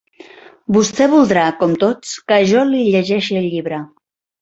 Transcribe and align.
Vostè 0.77 1.09
voldrà, 1.11 1.45
com 1.61 1.77
tots, 1.85 2.17
que 2.33 2.43
jo 2.55 2.67
li 2.73 2.83
llegeixi 2.91 3.43
el 3.45 3.51
llibre 3.55 3.87